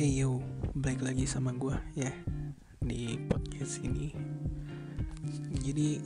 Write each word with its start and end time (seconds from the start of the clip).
Eh 0.00 0.24
yo, 0.24 0.40
balik 0.72 1.04
lagi 1.04 1.28
sama 1.28 1.52
gue 1.52 1.76
ya 1.92 2.08
di 2.80 3.20
podcast 3.28 3.84
ini. 3.84 4.08
Jadi 5.60 6.00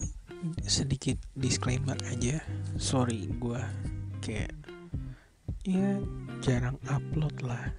sedikit 0.66 1.14
disclaimer 1.38 1.94
aja. 2.10 2.42
Sorry 2.74 3.30
gue 3.38 3.62
kayak 4.18 4.50
ya 5.62 6.02
jarang 6.42 6.74
upload 6.90 7.38
lah 7.46 7.70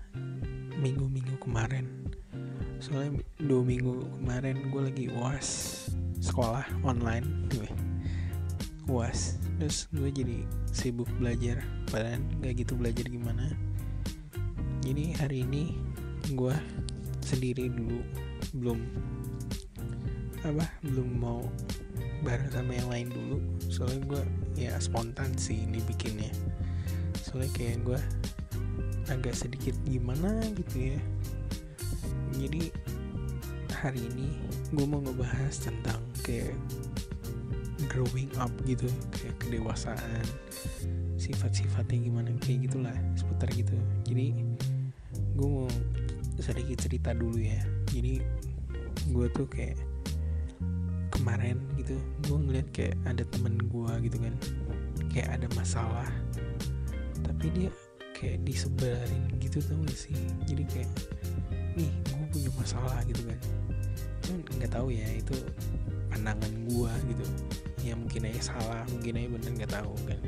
minggu-minggu 0.80 1.36
kemarin. 1.44 1.84
Soalnya 2.80 3.20
dua 3.44 3.68
minggu 3.68 4.08
kemarin 4.16 4.72
gue 4.72 4.82
lagi 4.88 5.06
uas 5.12 5.48
sekolah 6.24 6.64
online 6.88 7.28
gue 7.52 7.68
uas 8.88 9.36
terus 9.60 9.92
gue 9.92 10.08
jadi 10.16 10.48
sibuk 10.72 11.12
belajar 11.20 11.60
padahal 11.92 12.24
gak 12.40 12.56
gitu 12.56 12.80
belajar 12.80 13.04
gimana 13.10 13.52
jadi 14.86 15.18
hari 15.18 15.42
ini 15.42 15.85
gue 16.34 16.56
sendiri 17.22 17.70
dulu 17.70 18.02
belum 18.58 18.80
apa 20.46 20.66
belum 20.86 21.10
mau 21.22 21.42
bareng 22.26 22.50
sama 22.50 22.72
yang 22.74 22.90
lain 22.90 23.08
dulu. 23.14 23.38
Soalnya 23.70 24.02
gue 24.10 24.22
ya 24.58 24.74
spontan 24.82 25.30
sih 25.38 25.66
ini 25.66 25.78
bikinnya. 25.86 26.32
Soalnya 27.22 27.52
kayak 27.54 27.78
gue 27.86 28.00
agak 29.10 29.38
sedikit 29.38 29.78
gimana 29.86 30.42
gitu 30.58 30.96
ya. 30.96 31.00
Jadi 32.42 32.74
hari 33.70 34.02
ini 34.16 34.34
gue 34.74 34.86
mau 34.90 35.02
ngebahas 35.04 35.54
tentang 35.62 36.02
kayak 36.26 36.58
growing 37.92 38.32
up 38.42 38.50
gitu 38.66 38.90
kayak 39.14 39.36
kedewasaan 39.38 40.26
sifat-sifatnya 41.22 42.10
gimana 42.10 42.30
kayak 42.42 42.70
gitulah 42.70 42.96
seputar 43.14 43.50
gitu. 43.54 43.78
Jadi 44.10 44.34
gue 45.38 45.48
mau 45.48 45.70
sedikit 46.42 46.78
cerita 46.82 47.12
dulu 47.16 47.40
ya. 47.40 47.62
Jadi 47.92 48.20
gue 49.12 49.28
tuh 49.32 49.48
kayak 49.48 49.78
kemarin 51.14 51.62
gitu 51.80 51.96
gue 52.28 52.38
ngeliat 52.38 52.68
kayak 52.76 52.96
ada 53.08 53.24
temen 53.30 53.56
gue 53.60 53.92
gitu 54.08 54.18
kan. 54.20 54.34
Kayak 55.12 55.40
ada 55.42 55.48
masalah 55.56 56.10
tapi 57.24 57.48
dia 57.56 57.70
kayak 58.16 58.44
disebarin 58.48 59.24
gitu 59.40 59.60
tau 59.64 59.80
gak 59.84 59.98
sih? 59.98 60.16
Jadi 60.48 60.64
kayak 60.68 60.92
nih 61.76 61.92
gue 61.92 62.26
punya 62.32 62.52
masalah 62.56 63.00
gitu 63.08 63.22
kan. 63.28 63.40
Cuman 64.26 64.42
nggak 64.58 64.72
tahu 64.74 64.88
ya 64.90 65.08
itu 65.14 65.36
pandangan 66.10 66.54
gue 66.66 66.92
gitu. 67.14 67.26
Ya 67.86 67.94
mungkin 67.94 68.26
aja 68.26 68.56
salah 68.56 68.84
mungkin 68.90 69.20
aja 69.20 69.28
bener 69.30 69.52
nggak 69.62 69.74
tahu 69.76 69.94
kan. 70.10 70.20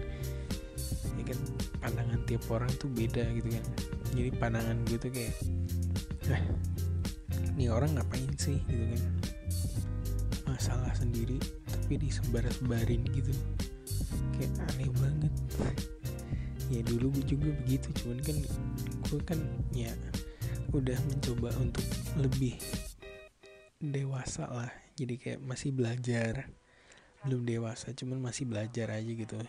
Ya 1.17 1.23
kan 1.25 1.39
pandangan 1.81 2.19
tiap 2.29 2.43
orang 2.51 2.71
tuh 2.77 2.89
beda 2.91 3.23
gitu 3.33 3.49
kan. 3.49 3.65
Jadi 4.13 4.29
pandangan 4.37 4.77
gue 4.85 4.97
tuh 4.99 5.11
kayak 5.11 5.33
eh 6.27 6.43
ini 7.55 7.71
orang 7.71 7.95
ngapain 7.95 8.29
sih 8.35 8.59
gitu 8.67 8.85
kan? 8.93 9.03
Masalah 10.45 10.91
sendiri 10.93 11.39
tapi 11.65 11.97
disebar-sebarin 12.03 13.01
gitu. 13.15 13.31
Kayak 14.35 14.53
aneh 14.69 14.91
banget. 14.99 15.33
Ya 16.67 16.83
dulu 16.83 17.15
gue 17.15 17.25
juga 17.25 17.49
begitu 17.63 17.87
cuman 18.03 18.19
kan 18.21 18.37
gue 19.07 19.21
kan 19.23 19.39
ya 19.71 19.91
udah 20.75 20.99
mencoba 21.07 21.49
untuk 21.63 21.87
lebih 22.19 22.59
dewasa 23.79 24.51
lah. 24.51 24.71
Jadi 24.99 25.15
kayak 25.15 25.39
masih 25.47 25.71
belajar. 25.71 26.51
Belum 27.23 27.47
dewasa 27.47 27.95
cuman 27.95 28.19
masih 28.19 28.45
belajar 28.45 28.91
aja 28.91 29.11
gitu. 29.11 29.39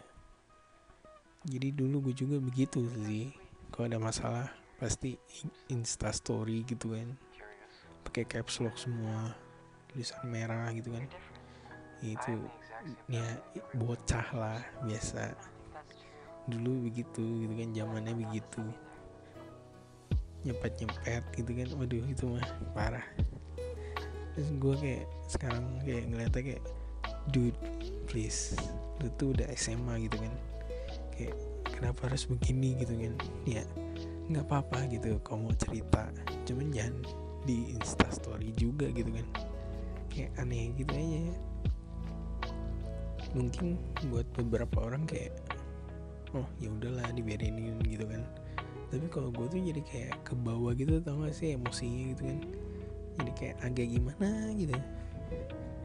Jadi 1.45 1.75
dulu 1.75 2.11
gue 2.11 2.15
juga 2.15 2.39
begitu 2.39 2.87
sih 3.05 3.35
kalau 3.75 3.91
ada 3.91 3.99
masalah 3.99 4.49
pasti 4.79 5.19
insta 5.69 6.15
story 6.15 6.63
gitu 6.63 6.95
kan. 6.95 7.11
Pakai 8.07 8.25
caps 8.25 8.63
lock 8.63 8.79
semua 8.79 9.35
tulisan 9.91 10.23
merah 10.31 10.71
gitu 10.71 10.95
kan. 10.95 11.05
Itu 11.99 12.39
ya 13.11 13.27
bocah 13.75 14.27
lah 14.33 14.63
biasa. 14.87 15.35
Dulu 16.47 16.89
begitu 16.89 17.45
gitu 17.45 17.53
kan 17.59 17.69
zamannya 17.75 18.15
begitu. 18.15 18.63
Nyepet 20.47 20.73
nyepet 20.79 21.25
gitu 21.35 21.51
kan 21.51 21.69
waduh 21.75 22.07
itu 22.07 22.25
mah 22.31 22.47
parah. 22.73 23.07
Terus 24.39 24.55
gue 24.55 24.75
kayak 24.79 25.05
sekarang 25.27 25.67
kayak 25.83 26.05
ngeliatnya 26.07 26.43
kayak 26.55 26.65
dude 27.35 27.59
please 28.07 28.55
lu 29.03 29.11
tuh 29.19 29.35
udah 29.35 29.51
SMA 29.59 30.07
gitu 30.07 30.17
kan. 30.23 30.35
Kayak 31.19 31.35
kenapa 31.67 32.07
harus 32.07 32.31
begini 32.31 32.79
gitu 32.79 32.95
kan? 32.95 33.13
Ya 33.43 33.67
nggak 34.29 34.45
apa-apa 34.45 34.85
gitu 34.93 35.17
kalau 35.25 35.49
mau 35.49 35.55
cerita. 35.57 36.13
Cuman 36.45 36.69
jangan 36.69 37.01
di 37.49 37.73
instastory 37.73 38.53
juga 38.55 38.93
gitu 38.93 39.09
kan. 39.09 39.27
Kayak 40.13 40.31
aneh 40.41 40.73
gitu 40.77 40.93
aja. 40.93 41.21
Mungkin 43.33 43.77
buat 44.13 44.29
beberapa 44.37 44.85
orang 44.85 45.09
kayak 45.09 45.33
oh 46.37 46.45
ya 46.61 46.69
udahlah 46.69 47.09
dibiarin 47.17 47.81
gitu 47.85 48.05
kan. 48.05 48.23
Tapi 48.89 49.05
kalau 49.13 49.29
gue 49.33 49.47
tuh 49.53 49.61
jadi 49.61 49.83
kayak 49.85 50.15
ke 50.25 50.33
bawah 50.33 50.73
gitu 50.73 51.01
tau 51.05 51.21
gak 51.25 51.37
sih 51.37 51.57
emosinya 51.57 52.13
gitu 52.17 52.23
kan. 52.25 52.39
Jadi 53.21 53.31
kayak 53.37 53.57
agak 53.65 53.87
gimana 53.93 54.29
gitu. 54.57 54.77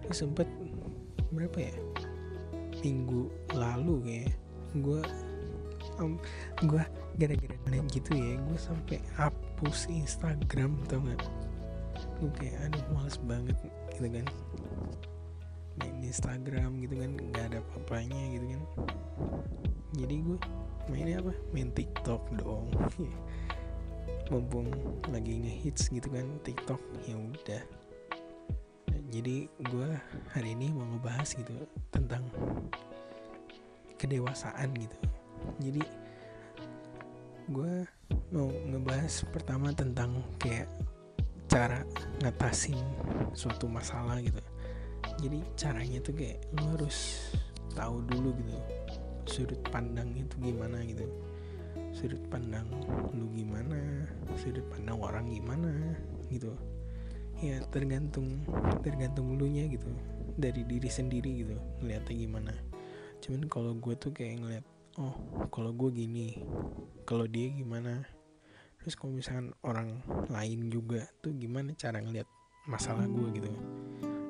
Terus 0.04 0.18
sempet 0.20 0.48
berapa 1.32 1.58
ya? 1.60 1.76
Minggu 2.84 3.32
lalu 3.56 3.96
kayak 4.04 4.32
gue 4.84 5.02
um, 6.04 6.20
gue 6.68 6.84
gara-gara 7.18 7.56
ngeliat 7.66 7.86
gitu 7.94 8.12
ya 8.18 8.42
gue 8.42 8.58
sampai 8.58 8.98
hapus 9.14 9.86
Instagram 9.90 10.74
tau 10.90 11.02
gak 11.06 11.22
gue 12.20 12.32
kayak 12.40 12.58
aduh 12.70 12.84
males 12.96 13.18
banget 13.26 13.58
gitu 13.94 14.08
kan. 14.10 14.26
Main 15.82 15.98
Instagram 16.06 16.82
gitu 16.86 16.96
kan 17.02 17.12
nggak 17.18 17.46
ada 17.54 17.58
apa-apanya 17.62 18.22
gitu 18.38 18.46
kan. 18.58 18.62
Jadi 19.94 20.16
gue 20.26 20.38
mainnya 20.90 21.22
apa? 21.22 21.34
Main 21.54 21.70
TikTok 21.74 22.22
dong. 22.42 22.70
Mumpung 24.32 24.72
lagi 25.12 25.38
ngehits 25.38 25.94
gitu 25.94 26.10
kan 26.10 26.26
TikTok 26.42 26.82
ya 27.06 27.16
udah. 27.18 27.64
Jadi 29.14 29.46
gue 29.46 29.90
hari 30.34 30.58
ini 30.58 30.74
mau 30.74 30.90
ngebahas 30.90 31.38
gitu 31.38 31.54
tentang 31.94 32.26
kedewasaan 34.02 34.74
gitu. 34.74 34.98
Jadi 35.62 36.03
gue 37.52 37.84
mau 38.32 38.48
ngebahas 38.48 39.28
pertama 39.28 39.76
tentang 39.76 40.24
kayak 40.40 40.72
cara 41.52 41.84
ngatasin 42.24 42.80
suatu 43.36 43.68
masalah 43.68 44.18
gitu. 44.24 44.40
Jadi 45.20 45.40
caranya 45.60 46.00
tuh 46.00 46.16
kayak 46.16 46.40
lo 46.56 46.80
harus 46.80 47.30
tahu 47.76 48.00
dulu 48.08 48.32
gitu 48.40 48.56
sudut 49.28 49.60
pandang 49.72 50.12
itu 50.16 50.36
gimana 50.40 50.84
gitu. 50.88 51.04
Sudut 51.94 52.22
pandang 52.32 52.66
lu 53.14 53.28
gimana 53.36 54.08
sudut 54.40 54.66
pandang 54.72 54.98
orang 55.00 55.28
gimana 55.30 55.72
gitu. 56.32 56.56
Ya 57.44 57.60
tergantung 57.76 58.48
tergantung 58.82 59.36
lu 59.36 59.52
nya 59.52 59.68
gitu 59.68 59.92
dari 60.40 60.64
diri 60.64 60.88
sendiri 60.88 61.44
gitu 61.44 61.56
ngeliatnya 61.84 62.16
gimana. 62.16 62.54
Cuman 63.20 63.48
kalau 63.52 63.76
gue 63.76 63.96
tuh 64.00 64.12
kayak 64.16 64.44
ngeliat 64.44 64.66
oh 65.02 65.16
kalau 65.50 65.74
gue 65.74 65.90
gini 65.90 66.38
kalau 67.04 67.26
dia 67.26 67.50
gimana? 67.50 68.06
Terus 68.84 68.94
kalau 69.00 69.16
misalkan 69.16 69.56
orang 69.64 70.04
lain 70.28 70.68
juga 70.68 71.08
tuh 71.24 71.34
gimana 71.34 71.72
cara 71.74 72.04
ngeliat 72.04 72.28
masalah 72.68 73.08
gue 73.08 73.28
gitu? 73.34 73.50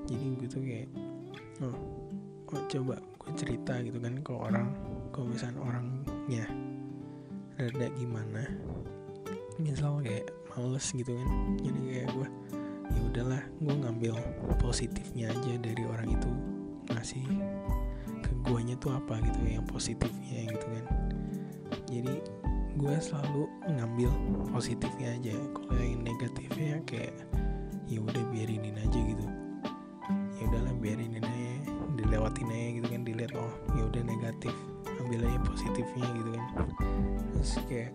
Jadi 0.07 0.25
gue 0.39 0.47
tuh 0.47 0.61
kayak 0.63 0.89
oh 1.65 1.77
oh 2.53 2.63
coba 2.69 2.95
gue 3.01 3.31
cerita 3.33 3.81
gitu 3.81 3.97
kan 3.97 4.21
ke 4.21 4.31
orang 4.31 4.67
kalau 5.09 5.33
misalkan 5.33 5.57
orangnya 5.57 6.45
rada 7.57 7.87
gimana 7.97 8.45
misal 9.57 9.99
kayak 9.99 10.29
males 10.53 10.85
gitu 10.93 11.11
kan? 11.11 11.29
Jadi 11.59 11.79
kayak 11.91 12.07
gue 12.13 12.27
ya 12.93 13.01
udahlah 13.09 13.43
gue 13.57 13.73
ngambil 13.73 14.13
positifnya 14.61 15.33
aja 15.33 15.53
dari 15.59 15.83
orang 15.83 16.13
itu 16.13 16.29
ngasih 16.93 17.25
guanya 18.43 18.75
tuh 18.77 18.91
apa 18.93 19.23
gitu 19.23 19.39
yang 19.47 19.65
positifnya 19.65 20.51
gitu 20.51 20.67
kan. 20.67 20.85
Jadi 21.87 22.15
gue 22.73 22.95
selalu 22.99 23.47
ngambil 23.69 24.09
positifnya 24.51 25.15
aja 25.15 25.35
kalau 25.55 25.79
yang 25.79 26.03
negatifnya 26.03 26.81
kayak 26.83 27.15
ya 27.87 27.99
udah 28.03 28.23
biarinin 28.33 28.75
aja 28.75 28.99
gitu. 28.99 29.25
Ya 30.41 30.43
udahlah 30.51 30.75
biarinin 30.83 31.23
aja 31.23 31.51
dilewatin 31.93 32.49
aja 32.51 32.69
gitu 32.81 32.87
kan 32.89 33.01
dilihat 33.05 33.33
oh 33.37 33.53
ya 33.77 33.83
udah 33.87 34.03
negatif 34.03 34.53
ambil 34.99 35.23
aja 35.23 35.39
positifnya 35.47 36.07
gitu 36.19 36.29
kan. 36.35 36.45
Terus 37.31 37.53
kayak 37.69 37.91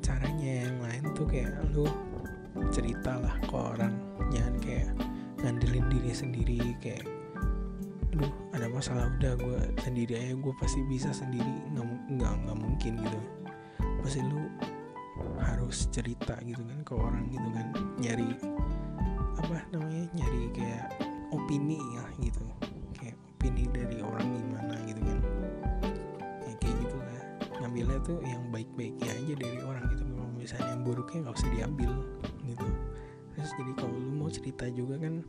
caranya 0.00 0.52
yang 0.68 0.76
lain 0.80 1.04
tuh 1.12 1.26
kayak 1.28 1.52
lu 1.76 1.84
cerita 2.70 3.18
lah 3.18 3.34
ke 3.42 3.54
orang 3.54 3.94
jangan 4.30 4.54
kayak 4.62 4.88
ngandelin 5.42 5.86
diri 5.90 6.12
sendiri 6.14 6.58
kayak 6.80 7.04
masalah 8.74 9.06
udah 9.06 9.32
gue 9.38 9.58
sendiri 9.86 10.18
aja 10.18 10.34
gue 10.34 10.54
pasti 10.58 10.82
bisa 10.90 11.14
sendiri. 11.14 11.70
Nggak 11.70 11.86
nggak 12.18 12.32
nggak 12.42 12.58
mungkin 12.58 12.92
gitu. 12.98 13.20
Pasti 14.02 14.20
lu 14.26 14.50
harus 15.38 15.86
cerita 15.94 16.34
gitu 16.42 16.60
kan 16.66 16.78
ke 16.82 16.92
orang 16.98 17.24
gitu 17.30 17.48
kan. 17.54 17.66
Nyari 18.02 18.28
apa 19.38 19.56
namanya 19.70 20.10
nyari 20.18 20.42
kayak 20.50 20.86
opini 21.30 21.78
ya 21.94 22.04
gitu. 22.18 22.44
Kayak 22.98 23.16
opini 23.38 23.70
dari 23.70 24.02
orang 24.02 24.26
gimana 24.34 24.74
gitu 24.90 25.00
kan. 25.06 25.18
Ya 26.42 26.52
kayak 26.58 26.76
gitu 26.82 26.96
lah. 26.98 27.22
Ngambilnya 27.62 27.98
tuh 28.02 28.18
yang 28.26 28.42
baik-baiknya 28.50 29.08
aja 29.14 29.34
dari 29.38 29.58
orang 29.62 29.84
gitu. 29.94 30.02
Kalau 30.02 30.30
misalnya 30.34 30.68
yang 30.74 30.82
buruknya 30.82 31.18
nggak 31.30 31.36
usah 31.38 31.50
diambil 31.54 31.92
gitu. 32.42 32.68
Terus 33.34 33.50
jadi 33.54 33.72
kalau 33.78 33.96
lu 33.98 34.12
mau 34.18 34.30
cerita 34.30 34.66
juga 34.70 34.98
kan 34.98 35.22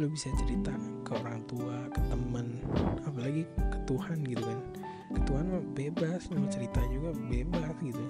lu 0.00 0.08
bisa 0.08 0.32
cerita 0.40 0.72
ke 1.04 1.12
orang 1.12 1.44
tua 1.44 1.76
ke 1.92 2.00
teman 2.08 2.56
apalagi 3.04 3.44
ke 3.44 3.78
Tuhan 3.84 4.24
gitu 4.24 4.40
kan. 4.40 4.60
Ke 5.12 5.20
Tuhan 5.28 5.44
mah 5.52 5.64
bebas 5.76 6.32
mau 6.32 6.48
cerita 6.48 6.80
juga 6.88 7.12
bebas 7.28 7.76
gitu. 7.84 8.00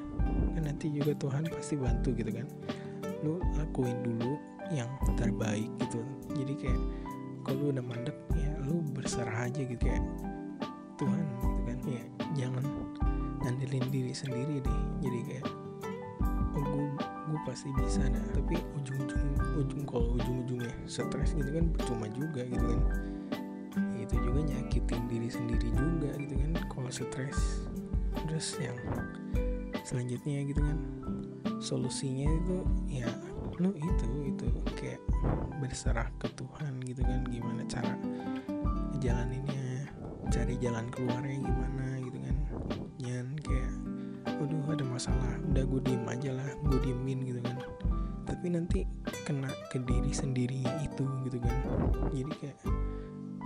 Kan 0.55 0.63
nanti 0.71 0.87
juga 0.95 1.19
Tuhan 1.19 1.51
pasti 1.51 1.75
bantu 1.75 2.15
gitu 2.15 2.31
kan. 2.31 2.47
Lu 3.27 3.43
lakuin 3.59 4.07
dulu 4.07 4.39
yang 4.71 4.87
terbaik 5.19 5.67
gitu. 5.83 5.99
Jadi 6.39 6.55
kayak 6.63 6.83
kalau 7.43 7.75
udah 7.75 7.83
mandek 7.83 8.15
ya 8.39 8.55
lu 8.63 8.87
berserah 8.95 9.51
aja 9.51 9.59
gitu 9.59 9.83
kayak 9.83 10.07
Tuhan 10.95 11.27
gitu 11.43 11.61
kan. 11.67 11.79
Ya 11.91 12.05
jangan 12.39 12.65
ngandelin 13.43 13.87
diri 13.91 14.15
sendiri 14.15 14.63
deh. 14.63 14.81
Jadi 15.03 15.19
kayak 15.27 15.47
oh 16.55 16.87
gue 17.31 17.41
pasti 17.47 17.71
bisa 17.75 18.07
dah 18.07 18.27
tapi 18.35 18.59
ujung-ujung 18.79 19.23
ujung 19.59 19.83
kalau 19.87 20.19
ujung-ujungnya 20.19 20.30
stres 20.91 21.39
gitu 21.39 21.51
kan 21.55 21.71
percuma 21.71 22.11
juga 22.11 22.43
gitu 22.43 22.67
kan. 22.67 22.83
Itu 23.95 24.19
juga 24.19 24.43
nyakitin 24.43 25.07
diri 25.07 25.31
sendiri 25.31 25.71
juga 25.71 26.11
gitu 26.19 26.35
kan 26.35 26.51
kalau 26.67 26.91
stres 26.91 27.71
terus 28.27 28.59
yang 28.59 28.75
selanjutnya 29.87 30.43
gitu 30.51 30.59
kan 30.59 30.79
solusinya 31.63 32.27
itu 32.27 32.57
ya 32.91 33.07
lu 33.63 33.71
itu 33.77 34.09
itu 34.35 34.47
kayak 34.75 34.99
berserah 35.63 36.11
ke 36.19 36.27
Tuhan 36.35 36.83
gitu 36.83 37.07
kan 37.07 37.23
gimana 37.31 37.63
cara 37.71 37.95
jalaninnya 38.99 39.87
cari 40.27 40.59
jalan 40.59 40.91
keluarnya 40.91 41.39
gimana 41.39 41.87
gitu 42.03 42.19
kan. 42.19 42.37
Jangan 42.99 43.29
kayak 43.47 43.73
waduh 44.41 44.75
ada 44.75 44.85
masalah 44.89 45.33
udah 45.55 45.65
gue 45.65 45.81
diem 45.87 46.05
aja 46.09 46.31
lah 46.35 46.51
gue 46.67 46.79
diemin 46.83 47.25
gitu 47.29 47.41
kan 47.45 47.57
tapi 48.41 48.57
nanti 48.57 48.89
kena 49.29 49.53
ke 49.69 49.77
diri 49.85 50.17
sendirinya 50.17 50.81
itu 50.81 51.05
gitu 51.29 51.45
kan. 51.45 51.57
Jadi 52.09 52.33
kayak 52.41 52.57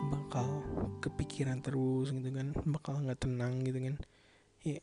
bakal 0.07 0.63
kepikiran 1.03 1.59
terus 1.59 2.15
gitu 2.15 2.31
kan 2.31 2.55
bakal 2.63 3.03
nggak 3.03 3.19
tenang 3.19 3.59
gitu 3.67 3.83
kan. 3.83 3.99
Ya 4.63 4.79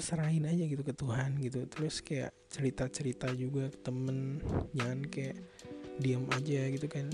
serahin 0.00 0.48
aja 0.48 0.64
gitu 0.64 0.80
ke 0.80 0.96
Tuhan 0.96 1.36
gitu. 1.44 1.60
Terus 1.68 2.00
kayak 2.00 2.32
cerita-cerita 2.48 3.28
juga 3.36 3.68
ke 3.68 3.76
temen 3.84 4.40
jangan 4.72 5.04
kayak 5.12 5.36
diam 6.00 6.24
aja 6.32 6.72
gitu 6.72 6.88
kan. 6.88 7.12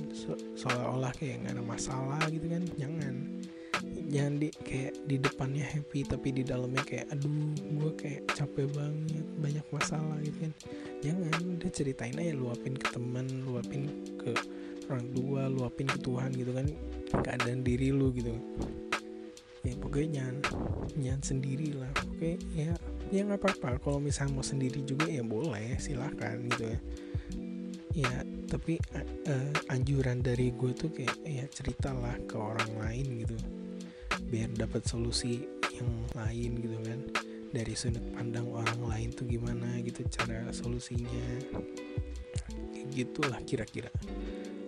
Seolah-olah 0.54 1.10
kayak 1.18 1.42
nggak 1.42 1.58
ada 1.58 1.66
masalah 1.66 2.22
gitu 2.30 2.46
kan. 2.46 2.62
Jangan 2.78 3.42
jangan 4.08 4.34
di 4.40 4.48
kayak 4.52 4.94
di 5.08 5.16
depannya 5.16 5.64
happy 5.64 6.04
tapi 6.04 6.28
di 6.34 6.42
dalamnya 6.44 6.84
kayak 6.84 7.08
aduh 7.12 7.30
gue 7.56 7.90
kayak 7.96 8.22
capek 8.36 8.68
banget 8.72 9.26
banyak 9.40 9.66
masalah 9.72 10.18
gitu 10.20 10.38
kan. 10.44 10.52
Jangan 11.04 11.40
udah 11.60 11.70
ceritain 11.72 12.16
aja 12.16 12.32
luapin 12.32 12.74
ke 12.76 12.86
teman 12.92 13.26
luapin 13.44 13.88
ke 14.20 14.32
orang 14.88 15.06
tua 15.16 15.42
luapin 15.48 15.88
ke 15.88 15.98
Tuhan 16.00 16.30
gitu 16.36 16.52
kan 16.52 16.66
keadaan 17.24 17.60
diri 17.64 17.88
lu 17.92 18.12
gitu. 18.12 18.32
Ya 19.64 19.72
pokoknya 19.80 20.08
jangan 20.20 20.36
jangan 21.00 21.22
sendiri 21.24 21.68
lah 21.72 21.92
oke? 22.04 22.30
Ya 22.52 22.72
ya 23.08 23.20
nggak 23.24 23.40
apa-apa 23.40 23.80
kalau 23.80 24.00
misalnya 24.00 24.40
mau 24.40 24.44
sendiri 24.44 24.84
juga 24.84 25.08
ya 25.08 25.24
boleh 25.24 25.80
silahkan 25.80 26.36
gitu 26.52 26.64
ya. 26.68 26.80
Ya 27.94 28.14
tapi 28.50 28.76
uh, 28.98 29.52
anjuran 29.70 30.20
dari 30.20 30.50
gue 30.50 30.72
tuh 30.74 30.90
kayak 30.92 31.14
ya 31.24 31.46
ceritalah 31.48 32.18
ke 32.28 32.36
orang 32.36 32.70
lain 32.78 33.24
gitu 33.24 33.38
biar 34.34 34.50
dapat 34.58 34.82
solusi 34.82 35.46
yang 35.78 36.10
lain 36.18 36.58
gitu 36.58 36.78
kan. 36.82 37.00
Dari 37.54 37.70
sudut 37.78 38.02
pandang 38.10 38.50
orang 38.50 38.82
lain 38.82 39.14
tuh 39.14 39.30
gimana 39.30 39.78
gitu 39.86 40.02
cara 40.10 40.50
solusinya. 40.50 41.54
Kayak 42.74 42.88
gitulah 42.90 43.38
kira-kira. 43.46 43.94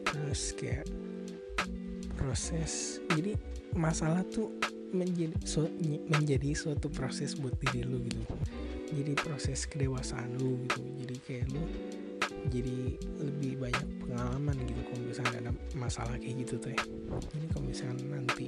Terus 0.06 0.54
kayak 0.54 0.86
proses 2.14 3.02
jadi 3.10 3.34
masalah 3.74 4.22
tuh 4.30 4.54
menjadi 4.94 5.34
su, 5.42 5.66
menjadi 6.06 6.54
suatu 6.54 6.86
proses 6.86 7.34
buat 7.34 7.58
diri 7.58 7.82
lu 7.82 7.98
gitu. 8.06 8.22
Jadi 8.94 9.18
proses 9.18 9.66
kedewasaan 9.66 10.38
lu 10.38 10.62
gitu. 10.70 10.78
Jadi 11.02 11.16
kayak 11.26 11.46
lu 11.50 11.62
jadi 12.54 12.94
lebih 13.18 13.58
banyak 13.58 13.86
pengalaman 14.06 14.54
gitu 14.62 14.80
kalau 14.86 15.02
misalnya 15.02 15.36
ada 15.42 15.52
masalah 15.74 16.14
kayak 16.22 16.46
gitu 16.46 16.54
tuh 16.62 16.70
ya. 16.70 16.82
Jadi 17.34 17.46
kalau 17.50 17.66
misalnya 17.66 18.06
nanti 18.14 18.46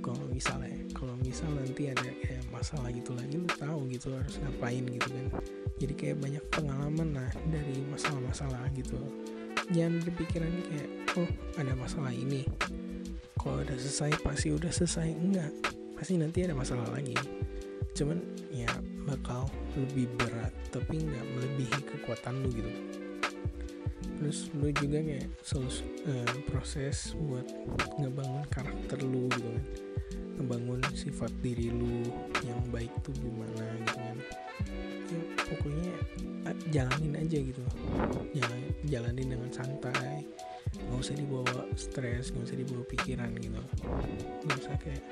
kalau 0.00 0.24
misalnya 0.32 0.72
kalau 0.96 1.14
misal 1.20 1.48
nanti 1.52 1.92
ada 1.92 2.08
kayak 2.24 2.44
masalah 2.52 2.88
gitu 2.92 3.12
lagi 3.12 3.36
lu 3.36 3.48
tahu 3.48 3.86
gitu 3.92 4.12
harus 4.16 4.36
ngapain 4.40 4.84
gitu 4.84 5.08
kan. 5.08 5.26
Jadi 5.80 5.92
kayak 5.96 6.16
banyak 6.20 6.44
pengalaman 6.52 7.08
lah 7.16 7.30
dari 7.48 7.80
masalah-masalah 7.88 8.68
gitu. 8.76 8.98
Jangan 9.72 10.02
berpikiran 10.04 10.52
kayak 10.68 10.88
oh 11.16 11.30
ada 11.56 11.72
masalah 11.76 12.12
ini. 12.12 12.44
Kalau 13.40 13.64
udah 13.64 13.78
selesai 13.78 14.20
pasti 14.20 14.48
udah 14.52 14.72
selesai. 14.72 15.08
Enggak 15.08 15.52
pasti 15.96 16.16
nanti 16.16 16.44
ada 16.44 16.56
masalah 16.56 16.88
lagi. 16.92 17.16
Cuman 17.96 18.20
ya 18.52 18.68
bakal 19.06 19.48
lebih 19.78 20.10
berat 20.18 20.52
tapi 20.74 21.02
nggak 21.02 21.26
melebihi 21.34 21.78
kekuatan 21.96 22.44
lu 22.44 22.48
gitu 22.52 22.70
terus 24.20 24.52
lu 24.52 24.68
juga 24.76 25.00
kayak 25.00 25.32
solus, 25.40 25.80
uh, 26.04 26.36
proses 26.44 27.16
buat 27.16 27.48
ngebangun 27.96 28.44
karakter 28.52 29.00
lu 29.00 29.32
gitu 29.32 29.48
kan. 29.48 29.64
Ngebangun 30.36 30.80
sifat 30.92 31.32
diri 31.40 31.72
lu 31.72 32.04
yang 32.44 32.60
baik 32.68 32.92
tuh 33.00 33.16
gimana 33.16 33.64
gitu 33.80 33.96
kan. 33.96 34.18
Ya, 35.10 35.20
pokoknya 35.48 35.94
jalanin 36.68 37.16
aja 37.16 37.38
gitu. 37.40 37.64
Jalan 38.36 38.60
jalanin 38.84 39.26
dengan 39.32 39.50
santai. 39.50 40.28
Nggak 40.70 41.00
usah 41.00 41.16
dibawa 41.16 41.56
stres 41.74 42.30
nggak 42.30 42.44
usah 42.44 42.58
dibawa 42.60 42.82
pikiran 42.92 43.32
gitu. 43.40 43.60
Nggak 44.44 44.58
usah 44.60 44.76
kayak 44.84 45.02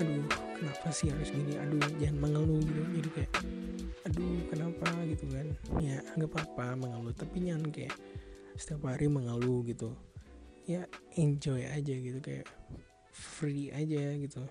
aduh 0.00 0.24
kenapa 0.56 0.88
sih 0.88 1.12
harus 1.12 1.28
gini? 1.36 1.52
Aduh 1.60 1.84
jangan 2.00 2.16
mengeluh 2.24 2.64
gitu. 2.64 2.82
Jadi 2.96 3.08
kayak 3.12 3.32
aduh 4.08 4.40
kenapa? 4.48 4.88
gitu 5.08 5.24
kan. 5.32 5.46
Ya 5.80 5.96
nggak 6.16 6.30
apa-apa 6.32 6.66
mengeluh 6.76 7.14
tapi 7.14 7.36
jangan 7.44 7.68
kayak 7.70 7.94
setiap 8.58 8.90
hari 8.90 9.06
mengeluh 9.06 9.62
gitu. 9.62 9.94
Ya 10.66 10.84
enjoy 11.14 11.62
aja 11.64 11.94
gitu 11.94 12.18
kayak 12.18 12.50
free 13.14 13.70
aja 13.70 14.18
gitu. 14.18 14.42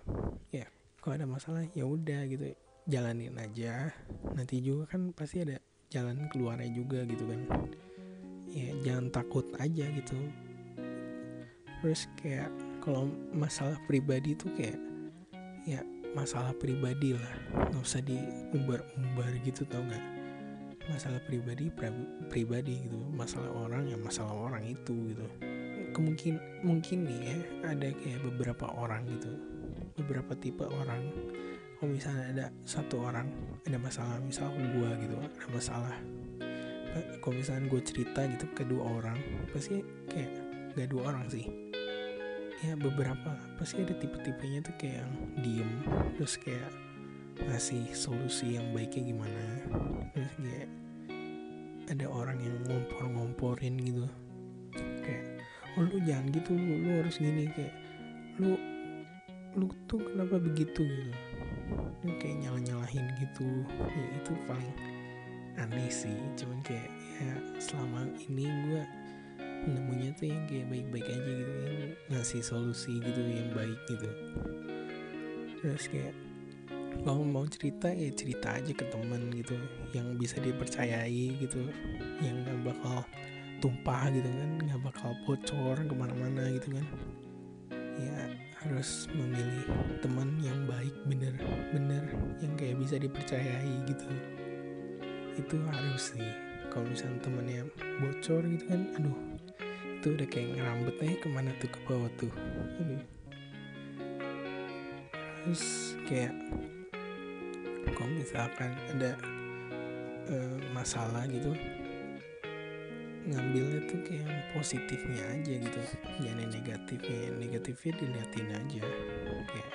Ya 0.49 0.65
kalau 1.03 1.19
ada 1.19 1.27
masalah 1.27 1.67
ya 1.75 1.83
udah 1.83 2.23
gitu 2.31 2.55
jalanin 2.87 3.35
aja. 3.35 3.91
Nanti 4.31 4.63
juga 4.63 4.95
kan 4.95 5.11
pasti 5.11 5.43
ada 5.43 5.59
jalan 5.91 6.31
keluarnya 6.31 6.71
juga 6.71 7.03
gitu 7.03 7.27
kan. 7.27 7.41
Ya 8.47 8.71
jangan 8.81 9.11
takut 9.11 9.45
aja 9.59 9.85
gitu. 9.91 10.17
Terus 11.83 12.09
kayak 12.17 12.49
kalau 12.79 13.11
masalah 13.35 13.77
pribadi 13.85 14.33
tuh 14.33 14.49
kayak 14.55 14.79
ya 15.67 15.83
masalah 16.15 16.55
pribadi 16.55 17.13
lah. 17.13 17.35
Nggak 17.53 17.83
usah 17.83 18.01
diumbar-umbar 18.01 19.35
gitu 19.43 19.67
tau 19.67 19.83
nggak 19.83 20.16
masalah 20.87 21.19
pribadi 21.27 21.67
pribadi 22.31 22.87
gitu 22.87 22.99
masalah 23.11 23.51
orang 23.51 23.87
ya 23.91 23.97
masalah 23.99 24.33
orang 24.33 24.63
itu 24.63 24.95
gitu. 25.11 25.25
Kemungkin 25.95 26.37
mungkin 26.61 27.07
nih 27.09 27.19
ya 27.23 27.37
ada 27.73 27.87
kayak 27.89 28.21
beberapa 28.21 28.69
orang 28.77 29.03
gitu 29.07 29.31
beberapa 29.97 30.35
tipe 30.37 30.63
orang. 30.63 31.01
Kalau 31.77 31.93
misalnya 31.93 32.25
ada 32.33 32.45
satu 32.65 33.05
orang 33.05 33.29
ada 33.67 33.77
masalah 33.77 34.17
misal 34.23 34.49
gue 34.55 34.89
gitu 35.03 35.15
ada 35.21 35.47
masalah 35.53 35.97
kalau 37.21 37.35
misalnya 37.37 37.69
gue 37.69 37.81
cerita 37.85 38.25
gitu 38.25 38.45
ke 38.57 38.63
dua 38.65 38.83
orang 38.97 39.19
pasti 39.53 39.85
kayak 40.09 40.31
gak 40.73 40.89
dua 40.89 41.13
orang 41.13 41.29
sih. 41.29 41.45
Ya 42.65 42.73
beberapa 42.73 43.37
pasti 43.61 43.85
ada 43.85 43.93
tipe-tipenya 43.93 44.65
tuh 44.65 44.73
kayak 44.81 45.05
yang 45.05 45.13
diem 45.45 45.71
terus 46.17 46.41
kayak 46.41 46.73
ngasih 47.45 47.93
solusi 47.93 48.57
yang 48.57 48.73
baiknya 48.73 49.13
gimana. 49.13 49.43
Terus 50.17 50.33
kayak 50.41 50.69
ada 51.87 52.05
orang 52.09 52.37
yang 52.41 52.55
ngompor-ngomporin 52.65 53.75
gitu. 53.79 54.05
Kayak 55.05 55.25
oh 55.77 55.85
lu 55.85 55.97
jangan 56.03 56.33
gitu 56.33 56.51
lu, 56.57 56.73
lu 56.81 56.89
harus 57.03 57.15
gini. 57.21 57.45
Kayak 57.53 57.73
lu 58.41 58.57
lu 59.57 59.69
tuh 59.85 60.01
kenapa 60.01 60.41
begitu? 60.41 60.85
Gitu. 60.85 61.13
Lu 62.05 62.11
kayak 62.17 62.37
nyalah-nyalahin 62.45 63.05
gitu. 63.21 63.47
Ya 63.77 64.07
itu 64.17 64.31
paling 64.49 64.73
aneh 65.57 65.89
sih. 65.89 66.17
Cuman 66.37 66.59
kayak 66.65 66.89
ya 67.17 67.33
selama 67.57 68.05
ini 68.29 68.45
gue 68.45 68.83
nemunya 69.67 70.13
tuh 70.13 70.29
yang 70.29 70.43
kayak 70.45 70.67
baik-baik 70.69 71.07
aja 71.09 71.31
gitu. 71.33 71.53
Yang 71.61 71.93
ngasih 72.13 72.41
solusi 72.45 72.93
gitu 73.01 73.21
yang 73.21 73.49
baik 73.55 73.79
gitu. 73.89 74.09
Terus 75.63 75.85
kayak 75.89 76.13
kalau 77.03 77.23
mau 77.23 77.45
cerita 77.49 77.91
ya 77.91 78.09
cerita 78.13 78.57
aja 78.57 78.71
ke 78.73 78.85
temen 78.89 79.29
gitu 79.33 79.57
yang 79.93 80.17
bisa 80.17 80.41
dipercayai 80.41 81.37
gitu 81.41 81.61
yang 82.23 82.41
gak 82.45 82.73
bakal 82.73 83.05
tumpah 83.57 84.13
gitu 84.13 84.29
kan 84.29 84.51
nggak 84.69 84.81
bakal 84.85 85.11
bocor 85.25 85.77
ke 85.81 85.93
mana-mana 85.97 86.45
gitu 86.53 86.77
kan. 86.77 86.85
Ya 87.97 88.29
harus 88.61 89.09
memilih 89.13 89.65
teman 90.01 90.37
yang 90.41 90.69
baik 90.69 90.93
bener-bener 91.09 92.05
yang 92.41 92.53
kayak 92.53 92.77
bisa 92.77 93.01
dipercayai 93.01 93.73
gitu. 93.89 94.05
Itu 95.37 95.57
harus 95.69 96.13
sih 96.13 96.29
kalau 96.69 96.85
misalnya 96.85 97.19
temennya 97.25 97.61
bocor 97.97 98.41
gitu 98.45 98.65
kan 98.69 98.81
aduh 98.97 99.17
itu 99.97 100.13
udah 100.13 100.27
kayak 100.29 100.49
ngerambet 100.53 100.95
aja 101.01 101.15
ke 101.17 101.27
mana 101.33 101.49
tuh 101.57 101.69
ke 101.73 101.79
bawah 101.89 102.11
tuh. 102.21 102.33
Aduh. 102.77 103.01
Terus 105.41 105.63
kayak 106.05 106.33
kalau 107.95 108.11
misalkan 108.11 108.71
ada 108.95 109.11
uh, 110.27 110.57
masalah 110.75 111.23
gitu 111.29 111.55
ngambilnya 113.27 113.83
tuh 113.91 113.99
kayak 114.07 114.23
yang 114.23 114.43
positifnya 114.55 115.23
aja 115.35 115.53
gitu. 115.59 115.79
Jangan 116.23 116.47
yang 116.47 116.51
negatifnya 116.55 117.17
yang 117.27 117.37
negatifnya 117.43 117.91
diliatin 117.99 118.47
aja. 118.55 118.83
Kayak 119.51 119.69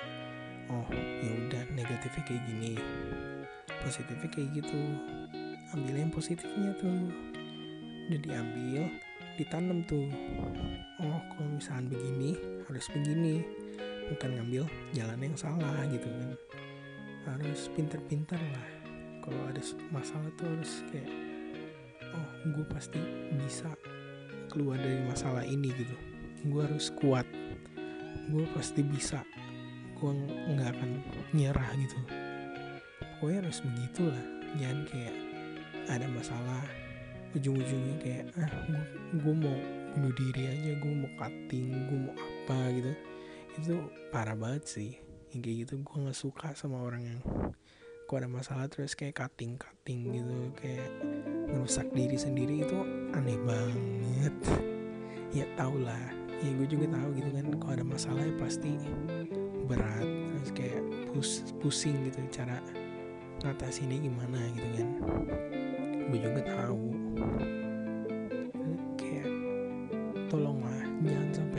oh 0.73 0.87
ya 1.21 1.31
udah 1.47 1.63
negatifnya 1.77 2.23
kayak 2.25 2.43
gini 2.49 2.73
positifnya 3.85 4.29
kayak 4.33 4.49
gitu. 4.57 4.81
Ambil 5.77 5.95
yang 6.01 6.09
positifnya 6.09 6.73
tuh. 6.81 7.13
Udah 8.09 8.19
diambil 8.25 8.89
ditanam 9.37 9.85
tuh. 9.85 10.09
Oh 11.01 11.21
kalau 11.37 11.49
misalnya 11.53 11.93
begini 11.93 12.33
harus 12.65 12.89
begini. 12.89 13.45
Bukan 14.03 14.35
ngambil 14.35 14.67
jalan 14.91 15.19
yang 15.21 15.37
salah 15.39 15.79
gitu 15.87 16.09
kan 16.11 16.35
harus 17.27 17.71
pinter-pinter 17.71 18.39
lah. 18.39 18.67
Kalau 19.23 19.41
ada 19.47 19.61
masalah 19.91 20.27
tuh 20.35 20.47
harus 20.51 20.83
kayak 20.91 21.07
oh 22.11 22.29
gue 22.51 22.65
pasti 22.67 22.99
bisa 23.39 23.71
keluar 24.51 24.75
dari 24.75 24.99
masalah 25.07 25.47
ini 25.47 25.71
gitu. 25.71 25.95
Gue 26.51 26.67
harus 26.67 26.91
kuat. 26.99 27.23
Gue 28.27 28.43
pasti 28.51 28.83
bisa. 28.83 29.23
Gue 29.95 30.11
nggak 30.27 30.69
akan 30.75 30.89
nyerah 31.31 31.71
gitu. 31.79 31.97
Pokoknya 33.19 33.47
harus 33.47 33.63
begitulah. 33.63 34.23
Jangan 34.59 34.79
kayak 34.91 35.15
ada 35.87 36.07
masalah. 36.11 36.63
Ujung-ujungnya 37.33 37.95
kayak 38.03 38.25
ah 38.37 38.51
gue 39.15 39.33
mau 39.33 39.57
bunuh 39.95 40.13
diri 40.19 40.43
aja. 40.51 40.71
Gue 40.83 40.91
mau 40.91 41.11
cutting. 41.15 41.71
Gue 41.87 41.99
mau 42.11 42.13
apa 42.19 42.59
gitu. 42.75 42.91
Itu 43.55 43.73
parah 44.11 44.35
banget 44.35 44.67
sih 44.67 45.12
yang 45.33 45.41
kayak 45.41 45.57
gitu 45.65 45.81
gue 45.81 45.97
nggak 45.97 46.13
suka 46.17 46.53
sama 46.53 46.85
orang 46.85 47.01
yang 47.09 47.19
kok 48.05 48.21
ada 48.21 48.29
masalah 48.29 48.69
terus 48.69 48.93
kayak 48.93 49.17
cutting 49.17 49.57
cutting 49.57 50.13
gitu 50.13 50.37
kayak 50.61 50.93
merusak 51.49 51.89
diri 51.89 52.13
sendiri 52.13 52.61
itu 52.61 52.77
aneh 53.17 53.37
banget. 53.41 54.35
Ya 55.33 55.49
tau 55.57 55.73
lah 55.73 56.13
ya 56.45 56.49
gue 56.53 56.67
juga 56.69 56.93
tahu 56.93 57.17
gitu 57.17 57.29
kan 57.33 57.45
kalau 57.57 57.73
ada 57.73 57.81
masalah 57.81 58.21
ya 58.21 58.37
pasti 58.37 58.77
berat 59.65 60.05
terus 60.05 60.51
kayak 60.53 60.81
pus 61.09 61.41
pusing 61.57 62.05
gitu 62.05 62.21
cara 62.29 62.61
ngatasinnya 63.41 63.97
gimana 63.97 64.37
gitu 64.53 64.67
kan. 64.77 64.89
Gue 66.13 66.19
juga 66.21 66.41
tahu 66.45 66.85
kayak 69.01 69.29
tolonglah 70.29 70.85
jangan 71.01 71.29
sampai 71.33 71.52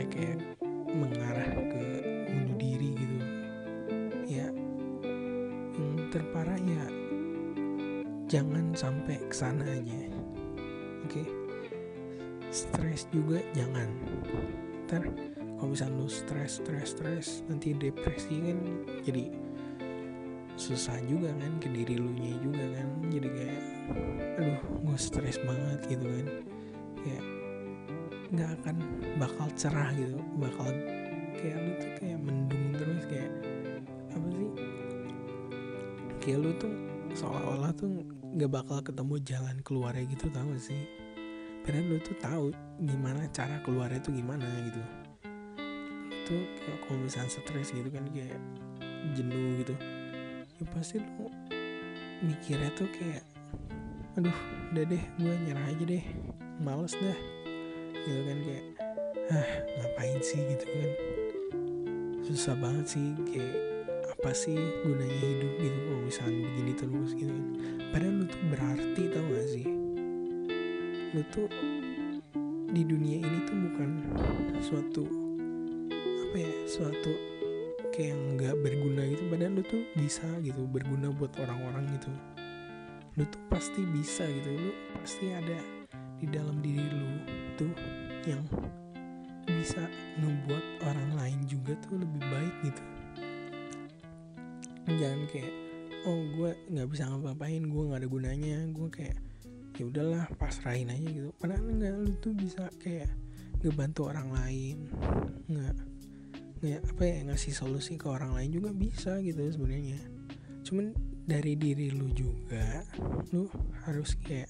jangan 8.35 8.75
sampai 8.75 9.15
ke 9.23 9.31
sana 9.31 9.63
aja 9.63 10.11
oke. 11.07 11.07
Okay? 11.07 11.27
stres 12.55 13.07
juga 13.11 13.39
jangan. 13.51 13.87
Ntar 14.87 15.03
kalau 15.59 15.71
misalnya 15.71 16.03
lu 16.03 16.07
stres 16.07 16.63
stres 16.63 16.95
stres 16.95 17.27
nanti 17.51 17.75
depresi 17.75 18.39
kan 18.39 18.59
jadi 19.03 19.27
susah 20.55 20.95
juga 21.03 21.35
kan 21.35 21.51
ke 21.59 21.67
diri 21.67 21.99
lu 21.99 22.11
nya 22.15 22.31
juga 22.39 22.63
kan. 22.75 22.87
Jadi 23.11 23.27
kayak 23.27 23.61
aduh 24.39 24.63
gue 24.87 24.97
stres 24.99 25.37
banget 25.43 25.79
gitu 25.91 26.05
kan. 26.07 26.27
Kayak 27.03 27.25
nggak 28.35 28.49
akan 28.63 28.75
bakal 29.19 29.47
cerah 29.59 29.91
gitu. 29.95 30.19
Bakal 30.39 30.67
kayak 31.39 31.57
lu 31.59 31.71
tuh 31.79 31.91
kayak 31.99 32.19
mendung 32.23 32.65
terus 32.75 33.03
kayak 33.07 33.31
apa 34.15 34.27
sih? 34.31 34.51
Kayak 36.23 36.39
lu 36.39 36.51
tuh 36.55 36.73
seolah-olah 37.15 37.71
tuh 37.75 38.03
nggak 38.35 38.51
bakal 38.51 38.83
ketemu 38.83 39.15
jalan 39.23 39.57
keluarnya 39.63 40.03
gitu 40.11 40.27
tau 40.27 40.43
gak 40.43 40.59
sih? 40.59 40.83
Padahal 41.63 41.87
lu 41.87 41.97
tuh 42.03 42.17
tahu 42.19 42.45
gimana 42.83 43.31
cara 43.31 43.63
keluarnya 43.63 44.03
tuh 44.03 44.11
gimana 44.11 44.43
gitu. 44.67 44.81
Itu 46.11 46.35
kayak 46.59 46.79
kalau 46.83 46.99
misalnya 46.99 47.31
stres 47.31 47.71
gitu 47.71 47.87
kan 47.87 48.03
kayak 48.11 48.35
jenuh 49.15 49.63
gitu 49.63 49.71
ya 50.55 50.63
pasti 50.71 51.03
lu 51.03 51.27
mikirnya 52.23 52.71
tuh 52.75 52.87
kayak 52.95 53.23
aduh 54.15 54.39
udah 54.71 54.83
deh 54.87 55.03
gue 55.19 55.33
nyerah 55.43 55.67
aja 55.67 55.83
deh 55.83 56.03
males 56.63 56.95
dah 56.95 57.19
gitu 57.91 58.21
kan 58.23 58.37
kayak 58.43 58.65
ah 59.31 59.47
ngapain 59.81 60.19
sih? 60.21 60.39
gitu 60.43 60.65
kan. 60.69 60.91
Susah 62.23 62.55
banget 62.59 62.85
sih 62.87 63.05
kayak 63.31 63.55
apa 64.15 64.31
sih 64.31 64.59
gunanya 64.83 65.19
hidup? 65.23 65.53
gitu 65.59 65.79
kalau 65.87 66.01
misalnya 66.03 66.39
begini 66.51 66.73
terus 66.77 67.11
gitu 67.15 67.31
kan 67.31 67.47
padahal 67.93 68.13
lu 68.21 68.25
tuh 68.25 68.43
berarti 68.53 69.01
tau 69.11 69.25
gak 69.29 69.47
sih? 69.49 69.67
Lu 71.13 71.21
tuh 71.33 71.47
di 72.75 72.81
dunia 72.83 73.23
ini 73.23 73.39
tuh 73.47 73.57
bukan 73.71 73.89
suatu 74.59 75.03
apa 76.27 76.35
ya 76.35 76.53
suatu 76.67 77.13
kayak 77.95 78.11
yang 78.11 78.21
nggak 78.35 78.55
berguna 78.59 79.01
gitu. 79.07 79.23
Padahal 79.31 79.51
lu 79.55 79.63
tuh 79.63 79.83
bisa 79.95 80.27
gitu 80.43 80.67
berguna 80.67 81.07
buat 81.15 81.31
orang-orang 81.39 81.87
gitu. 81.95 82.11
Lu 83.15 83.23
tuh 83.23 83.41
pasti 83.47 83.81
bisa 83.95 84.27
gitu. 84.27 84.51
Lu 84.51 84.71
pasti 84.99 85.31
ada 85.31 85.55
di 86.19 86.27
dalam 86.27 86.59
diri 86.59 86.83
lu 86.83 87.11
tuh 87.55 87.71
yang 88.27 88.43
bisa 89.47 89.87
membuat 90.19 90.63
orang 90.83 91.09
lain 91.15 91.39
juga 91.47 91.79
tuh 91.87 91.95
lebih 91.95 92.21
baik 92.27 92.55
gitu. 92.67 92.83
Jangan 94.99 95.23
kayak 95.31 95.54
oh 96.05 96.21
gue 96.37 96.51
nggak 96.69 96.87
bisa 96.89 97.09
ngapa-ngapain 97.09 97.63
gue 97.65 97.83
nggak 97.89 98.01
ada 98.01 98.09
gunanya. 98.09 98.57
Gue 98.69 98.87
kayak 98.93 99.17
ya 99.75 99.83
udahlah 99.89 100.25
pasrahin 100.37 100.93
aja 100.93 101.07
gitu. 101.09 101.29
Padahal 101.41 101.65
enggak 101.65 101.93
lu 101.97 102.13
tuh 102.21 102.33
bisa 102.37 102.69
kayak 102.79 103.09
ngebantu 103.65 104.13
orang 104.13 104.29
lain. 104.31 104.77
Nggak 105.49 105.75
nggak 106.61 106.81
apa 106.95 107.03
ya 107.03 107.17
ngasih 107.29 107.53
solusi 107.53 107.93
ke 107.99 108.07
orang 108.07 108.31
lain 108.37 108.49
juga 108.53 108.69
bisa 108.71 109.17
gitu 109.21 109.41
sebenarnya. 109.49 109.99
Cuman 110.65 110.93
dari 111.25 111.57
diri 111.57 111.89
lu 111.89 112.09
juga 112.13 112.85
lu 113.33 113.49
harus 113.89 114.13
kayak 114.21 114.49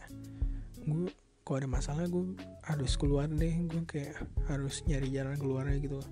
gue 0.84 1.08
kalau 1.46 1.58
ada 1.62 1.70
masalah 1.70 2.06
gue 2.12 2.36
harus 2.68 2.94
keluar 3.00 3.32
deh. 3.32 3.56
Gue 3.72 3.84
kayak 3.88 4.20
harus 4.52 4.84
nyari 4.86 5.08
jalan 5.08 5.40
keluarnya 5.40 5.80
gitu 5.80 6.04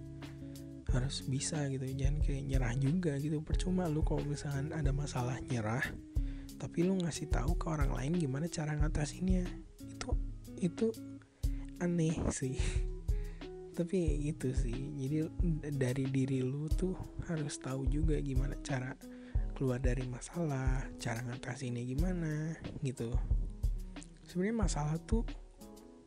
harus 0.94 1.26
bisa 1.26 1.66
gitu. 1.74 1.84
Jangan 1.90 2.22
kayak 2.22 2.44
nyerah 2.46 2.74
juga 2.78 3.18
gitu. 3.18 3.42
Percuma 3.42 3.90
lu 3.90 4.06
kalau 4.06 4.22
misalkan 4.24 4.70
ada 4.72 4.94
masalah 4.94 5.42
nyerah 5.50 5.84
tapi 6.64 6.88
lu 6.88 6.96
ngasih 6.96 7.28
tahu 7.28 7.60
ke 7.60 7.68
orang 7.68 7.92
lain 7.92 8.16
gimana 8.16 8.48
cara 8.48 8.72
ngatasinnya. 8.80 9.44
Itu 9.84 10.16
itu 10.64 10.88
aneh 11.84 12.16
sih. 12.32 12.56
Tapi 13.78 14.30
itu 14.32 14.56
sih. 14.56 14.96
Jadi 14.96 15.28
dari 15.76 16.06
diri 16.08 16.40
lu 16.40 16.72
tuh 16.72 16.96
harus 17.28 17.60
tahu 17.60 17.84
juga 17.90 18.16
gimana 18.24 18.56
cara 18.64 18.96
keluar 19.54 19.84
dari 19.84 20.08
masalah 20.08 20.88
cara 21.04 21.20
ngatasinnya 21.28 21.84
gimana 21.84 22.56
gitu. 22.80 23.12
Sebenarnya 24.24 24.56
masalah 24.56 24.96
tuh 25.04 25.28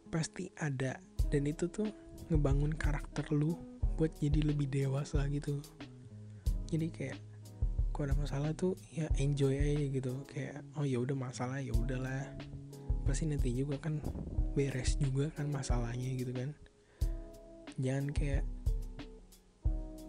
pasti 0.08 0.48
ada 0.56 0.96
dan 1.28 1.42
itu 1.44 1.68
tuh 1.68 1.90
ngebangun 2.32 2.72
karakter 2.74 3.28
lu 3.34 3.75
buat 3.96 4.12
jadi 4.20 4.44
lebih 4.44 4.68
dewasa 4.68 5.24
gitu. 5.32 5.58
Jadi 6.68 6.86
kayak 6.92 7.18
kalau 7.96 8.12
ada 8.12 8.16
masalah 8.20 8.50
tuh 8.52 8.76
ya 8.92 9.08
enjoy 9.16 9.56
aja 9.56 9.86
gitu. 9.88 10.12
Kayak 10.28 10.60
oh 10.76 10.84
ya 10.84 11.00
udah 11.00 11.16
masalah 11.16 11.58
ya 11.64 11.72
udahlah. 11.72 12.28
Pasti 13.08 13.24
nanti 13.24 13.56
juga 13.56 13.80
kan 13.80 13.98
beres 14.52 15.00
juga 15.00 15.32
kan 15.32 15.48
masalahnya 15.48 16.12
gitu 16.12 16.32
kan. 16.36 16.52
Jangan 17.80 18.12
kayak 18.12 18.44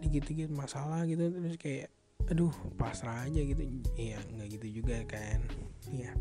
dikit-dikit 0.03 0.51
masalah 0.53 1.08
gitu 1.08 1.32
terus 1.32 1.58
kayak 1.58 1.89
aduh 2.27 2.51
pasrah 2.75 3.24
aja 3.24 3.39
gitu. 3.39 3.63
Ya 3.96 4.20
nggak 4.36 4.60
gitu 4.60 4.84
juga 4.84 5.00
kan. 5.08 5.39
Ya 5.88 6.12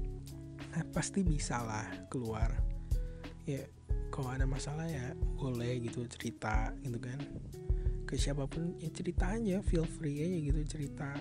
nah, 0.70 0.86
pasti 0.94 1.26
bisa 1.26 1.58
lah 1.66 1.86
keluar. 2.06 2.54
Ya 3.42 3.66
kalau 4.16 4.32
ada 4.32 4.48
masalah 4.48 4.88
ya 4.88 5.12
boleh 5.36 5.84
gitu 5.84 6.08
cerita 6.08 6.72
gitu 6.80 6.96
kan. 6.96 7.20
Ke 8.08 8.16
siapa 8.16 8.48
pun 8.48 8.72
ya 8.80 8.88
cerita 8.88 9.36
aja 9.36 9.60
feel 9.60 9.84
free 9.84 10.24
aja 10.24 10.36
gitu 10.40 10.60
cerita. 10.64 11.12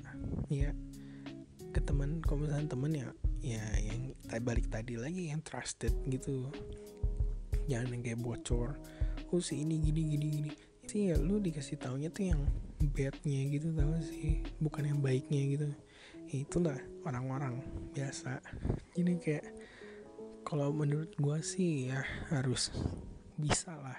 Ya 0.48 0.72
ke 1.76 1.84
teman 1.84 2.24
kalau 2.24 2.48
misalnya 2.48 2.72
temen 2.72 2.92
ya 2.96 3.08
ya 3.44 3.66
yang 3.84 4.16
balik 4.40 4.72
tadi 4.72 4.96
lagi 4.96 5.28
yang 5.28 5.44
trusted 5.44 5.92
gitu. 6.08 6.48
Jangan 7.68 8.00
yang 8.00 8.04
kayak 8.08 8.24
bocor. 8.24 8.80
Oh 9.36 9.44
si 9.44 9.60
ini 9.60 9.76
gini 9.84 10.16
gini 10.16 10.26
gini. 10.32 10.52
Sih 10.88 11.12
ya 11.12 11.20
lu 11.20 11.44
dikasih 11.44 11.76
taunya 11.76 12.08
tuh 12.08 12.32
yang 12.32 12.42
badnya 12.96 13.42
gitu 13.52 13.76
tau 13.76 13.92
sih? 14.00 14.40
Bukan 14.64 14.88
yang 14.88 15.00
baiknya 15.04 15.42
gitu. 15.52 15.68
Ya, 16.32 16.48
itulah 16.48 16.80
orang-orang 17.04 17.60
biasa. 17.92 18.40
Jadi 18.96 19.14
kayak 19.20 19.46
kalau 20.46 20.70
menurut 20.70 21.10
gua 21.18 21.42
sih 21.42 21.90
ya 21.90 22.06
harus 22.30 22.70
bisa 23.34 23.74
lah 23.74 23.98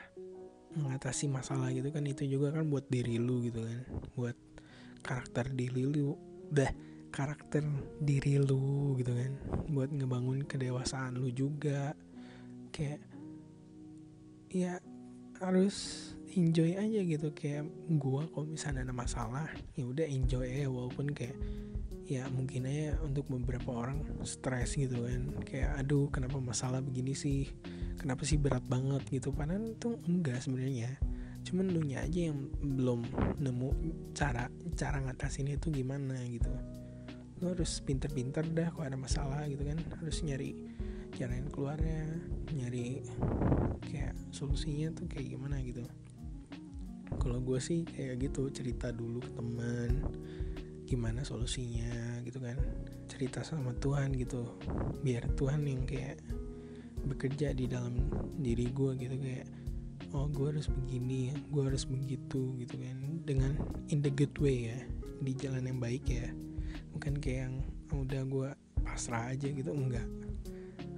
mengatasi 0.79 1.26
masalah 1.26 1.75
gitu 1.75 1.91
kan. 1.91 2.07
Itu 2.07 2.23
juga 2.31 2.55
kan 2.55 2.71
buat 2.71 2.87
diri 2.87 3.19
lu 3.19 3.43
gitu 3.43 3.67
kan. 3.67 3.83
Buat 4.15 4.38
karakter 5.03 5.50
diri 5.50 5.83
lu. 5.83 6.15
Udah 6.55 6.71
karakter 7.11 7.67
diri 7.99 8.38
lu 8.38 8.95
gitu 8.95 9.11
kan. 9.11 9.33
Buat 9.75 9.91
ngebangun 9.91 10.47
kedewasaan 10.47 11.19
lu 11.19 11.35
juga. 11.35 11.99
Kayak 12.71 13.03
ya 14.55 14.79
harus 15.43 16.09
enjoy 16.38 16.79
aja 16.79 17.00
gitu. 17.03 17.35
Kayak 17.35 17.67
gua 17.99 18.23
kalau 18.31 18.47
misalnya 18.47 18.87
ada 18.87 18.95
masalah 18.95 19.50
ya 19.75 19.83
udah 19.83 20.07
enjoy 20.07 20.47
aja 20.47 20.71
walaupun 20.71 21.11
kayak 21.11 21.35
ya 22.06 22.30
mungkin 22.30 22.70
aja 22.70 22.94
untuk 23.02 23.26
beberapa 23.26 23.75
orang 23.75 23.98
stres 24.22 24.78
gitu 24.78 25.02
kan. 25.02 25.42
Kayak 25.42 25.82
aduh 25.82 26.06
kenapa 26.08 26.38
masalah 26.38 26.78
begini 26.78 27.18
sih? 27.18 27.50
Kenapa 27.98 28.22
sih 28.22 28.38
berat 28.38 28.62
banget? 28.70 29.02
Gitu. 29.10 29.34
Padahal 29.34 29.66
itu 29.75 29.98
enggak 30.06 30.38
sebenarnya. 30.38 30.94
Cuman 31.42 31.70
lu 31.75 31.82
aja 31.94 32.20
yang 32.30 32.50
belum 32.62 33.06
nemu 33.42 33.70
cara 34.14 34.46
cara 34.78 35.02
ngatasin 35.02 35.50
itu 35.50 35.70
gimana 35.75 36.18
gitu. 36.30 36.50
Lu 37.42 37.52
harus 37.52 37.82
pinter-pinter 37.82 38.46
dah 38.54 38.70
kalau 38.70 38.86
ada 38.86 38.98
masalah 38.98 39.42
gitu 39.50 39.66
kan. 39.66 39.78
Harus 39.98 40.22
nyari 40.22 40.54
jalan 41.18 41.50
keluarnya 41.50 42.06
nyari 42.54 43.02
kayak 43.82 44.14
solusinya 44.30 44.94
tuh 44.94 45.10
kayak 45.10 45.34
gimana 45.34 45.58
gitu. 45.62 45.82
Kalau 47.18 47.42
gue 47.42 47.58
sih 47.58 47.82
kayak 47.82 48.30
gitu 48.30 48.50
cerita 48.50 48.90
dulu 48.94 49.22
ke 49.22 49.30
teman 49.34 49.90
gimana 50.87 51.26
solusinya 51.26 52.23
gitu 52.23 52.38
kan. 52.38 52.57
Cerita 53.11 53.43
sama 53.43 53.75
Tuhan 53.76 54.14
gitu. 54.14 54.57
Biar 55.02 55.26
Tuhan 55.35 55.66
yang 55.66 55.83
kayak 55.85 56.23
bekerja 57.07 57.55
di 57.55 57.71
dalam 57.71 58.11
diri 58.38 58.66
gue 58.71 58.99
gitu 58.99 59.14
kayak 59.14 59.47
oh 60.14 60.26
gue 60.26 60.55
harus 60.55 60.66
begini 60.66 61.31
ya 61.31 61.37
gue 61.50 61.62
harus 61.66 61.85
begitu 61.85 62.55
gitu 62.62 62.75
kan. 62.78 62.97
Dengan 63.26 63.52
in 63.90 64.00
the 64.00 64.11
good 64.14 64.33
way 64.38 64.71
ya 64.71 64.78
di 65.21 65.35
jalan 65.35 65.66
yang 65.66 65.83
baik 65.83 66.07
ya. 66.07 66.31
Bukan 66.95 67.19
kayak 67.19 67.50
yang 67.50 67.55
udah 67.93 68.23
gue 68.23 68.49
pasrah 68.87 69.35
aja 69.35 69.50
gitu. 69.50 69.75
Enggak. 69.75 70.07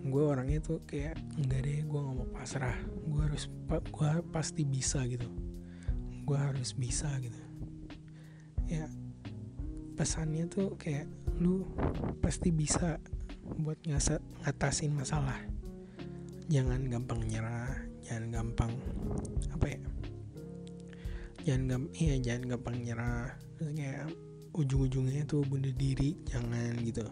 Gue 0.04 0.22
orangnya 0.22 0.62
tuh 0.62 0.78
kayak 0.84 1.18
enggak 1.40 1.64
deh 1.64 1.80
gue 1.82 1.98
nggak 1.98 2.16
mau 2.22 2.28
pasrah. 2.30 2.76
Gue 3.08 3.24
harus 3.24 3.48
gue 3.68 4.10
pasti 4.30 4.62
bisa 4.68 5.02
gitu. 5.08 5.26
Gue 6.28 6.38
harus 6.38 6.76
bisa 6.76 7.08
gitu. 7.24 7.40
Ya 8.68 8.84
pesannya 9.98 10.46
tuh 10.46 10.78
kayak 10.78 11.10
lu 11.42 11.66
pasti 12.22 12.54
bisa 12.54 13.02
buat 13.58 13.82
ngatasin 14.46 14.94
masalah. 14.94 15.42
Jangan 16.46 16.86
gampang 16.86 17.20
nyerah 17.26 17.74
jangan 18.08 18.40
gampang 18.40 18.72
apa 19.52 19.66
ya 19.68 19.80
jangan 21.44 21.62
gampang 21.68 21.92
iya 21.98 22.14
jangan 22.22 22.42
gampang 22.56 22.76
nyerah. 22.80 23.28
Terus 23.58 23.74
kayak 23.74 24.06
ujung-ujungnya 24.54 25.26
tuh 25.26 25.42
bunuh 25.44 25.74
diri 25.74 26.14
jangan 26.30 26.72
gitu. 26.86 27.04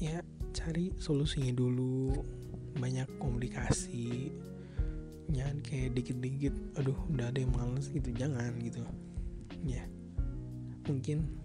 Ya 0.00 0.24
cari 0.56 0.90
solusinya 0.96 1.52
dulu. 1.54 2.16
Banyak 2.72 3.20
komunikasi. 3.20 4.32
Jangan 5.28 5.60
kayak 5.62 5.94
dikit-dikit 5.96 6.54
aduh 6.80 6.96
udah 7.12 7.28
ada 7.30 7.38
yang 7.38 7.52
males 7.52 7.92
gitu. 7.92 8.10
Jangan 8.16 8.58
gitu. 8.64 8.82
Ya 9.62 9.86
mungkin 10.82 11.41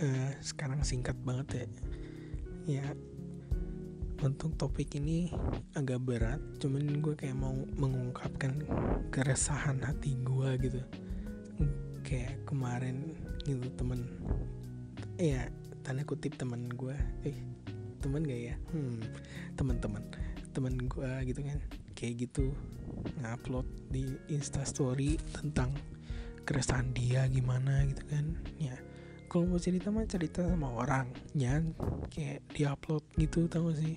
uh, 0.00 0.30
sekarang 0.40 0.80
singkat 0.84 1.16
banget 1.24 1.48
ya. 1.52 1.66
Ya 2.66 2.86
untuk 4.24 4.56
topik 4.56 4.96
ini 4.96 5.28
agak 5.76 6.00
berat 6.00 6.40
cuman 6.56 7.04
gue 7.04 7.14
kayak 7.20 7.36
mau 7.36 7.52
mengungkapkan 7.76 8.64
keresahan 9.12 9.80
hati 9.84 10.16
gue 10.24 10.48
gitu. 10.60 10.80
Kayak 12.06 12.48
kemarin 12.48 13.12
gitu 13.44 13.68
temen 13.76 14.08
ya 15.20 15.48
tanda 15.84 16.02
kutip 16.02 16.34
temen 16.40 16.68
gue 16.72 16.96
eh 17.28 17.36
temen 18.00 18.24
gak 18.24 18.40
ya? 18.40 18.54
Hmm 18.72 19.00
teman-teman 19.54 20.02
temen 20.56 20.74
gue 20.88 21.10
gitu 21.28 21.40
kan. 21.44 21.60
Kayak 21.96 22.28
gitu 22.28 22.52
ngupload 23.20 23.68
di 23.92 24.16
instastory 24.32 25.20
tentang 25.32 25.76
keresahan 26.48 26.88
dia 26.96 27.28
gimana 27.28 27.84
gitu 27.84 28.02
kan. 28.08 28.32
Ya 28.56 28.76
kalau 29.26 29.44
mau 29.50 29.60
cerita 29.60 29.90
mah 29.90 30.06
cerita 30.06 30.46
sama 30.46 30.70
orang 30.70 31.10
jangan 31.34 31.74
kayak 32.08 32.46
diupload 32.54 33.04
gitu 33.18 33.50
tau 33.50 33.68
gak 33.68 33.78
sih? 33.82 33.96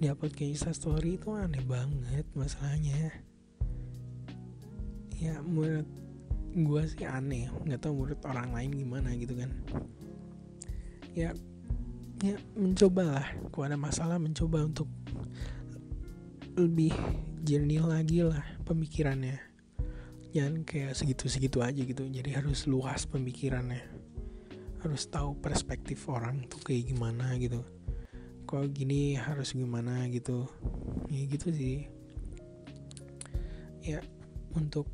Diupload 0.00 0.32
ke 0.32 0.48
instastory 0.48 1.20
itu 1.20 1.34
aneh 1.36 1.60
banget 1.66 2.24
masalahnya. 2.32 3.12
Ya 5.20 5.36
menurut 5.44 5.84
gue 6.56 6.82
sih 6.88 7.04
aneh. 7.04 7.52
Nggak 7.68 7.84
tahu 7.84 7.92
menurut 8.02 8.20
orang 8.24 8.56
lain 8.56 8.70
gimana 8.72 9.12
gitu 9.18 9.36
kan. 9.36 9.50
Ya 11.12 11.36
ya 12.24 12.40
mencobalah. 12.56 13.28
Kalau 13.52 13.64
ada 13.68 13.76
masalah 13.76 14.16
mencoba 14.16 14.64
untuk 14.64 14.88
lebih 16.56 16.96
jernih 17.44 17.84
lagi 17.84 18.24
lah 18.24 18.42
pemikirannya. 18.64 19.36
Jangan 20.32 20.64
kayak 20.64 20.96
segitu-segitu 20.96 21.60
aja 21.60 21.82
gitu. 21.84 22.08
Jadi 22.08 22.32
harus 22.32 22.64
luas 22.64 23.04
pemikirannya 23.04 23.99
harus 24.80 25.04
tahu 25.12 25.36
perspektif 25.36 26.08
orang 26.08 26.48
tuh 26.48 26.60
kayak 26.64 26.88
gimana 26.88 27.36
gitu. 27.36 27.60
Kalau 28.48 28.66
gini 28.66 29.14
harus 29.14 29.52
gimana 29.52 30.08
gitu. 30.08 30.48
Ya 31.12 31.22
gitu 31.28 31.52
sih. 31.52 31.86
Ya 33.84 34.00
untuk 34.56 34.88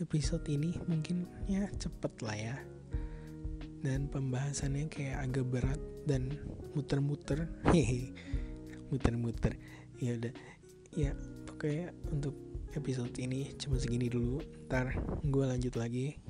episode 0.00 0.44
ini 0.52 0.76
mungkin 0.84 1.24
ya 1.48 1.66
cepet 1.80 2.12
lah 2.20 2.36
ya. 2.36 2.56
Dan 3.80 4.12
pembahasannya 4.12 4.92
kayak 4.92 5.24
agak 5.24 5.48
berat 5.48 5.80
dan 6.04 6.36
muter-muter. 6.76 7.48
Hehe 7.72 8.12
muter-muter. 8.92 9.56
Ya 9.96 10.20
udah. 10.20 10.32
Ya 10.92 11.16
pokoknya 11.48 11.96
untuk 12.12 12.36
episode 12.76 13.16
ini 13.16 13.50
cuma 13.56 13.80
segini 13.80 14.12
dulu. 14.12 14.44
Ntar 14.68 14.94
gue 15.24 15.44
lanjut 15.48 15.74
lagi 15.74 16.20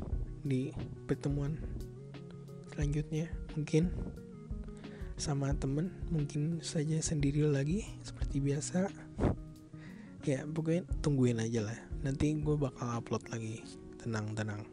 di 0.40 0.72
pertemuan 1.04 1.58
selanjutnya 2.80 3.28
mungkin 3.52 3.92
sama 5.20 5.52
temen 5.52 5.92
mungkin 6.08 6.64
saja 6.64 6.96
sendiri 7.04 7.44
lagi 7.44 7.84
seperti 8.00 8.40
biasa. 8.40 8.88
Ya 10.24 10.48
pokoknya 10.48 10.88
tungguin 11.04 11.44
aja 11.44 11.60
lah. 11.60 11.76
Nanti 12.00 12.32
gue 12.40 12.56
bakal 12.56 13.04
upload 13.04 13.28
lagi. 13.28 13.60
Tenang 14.00 14.32
tenang. 14.32 14.64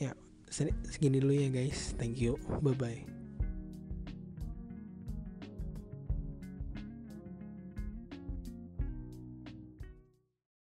Ya 0.00 0.16
segini 0.48 1.20
dulu 1.20 1.36
ya 1.36 1.52
guys. 1.52 1.92
Thank 2.00 2.24
you. 2.24 2.40
Bye 2.64 2.72
bye 2.72 3.19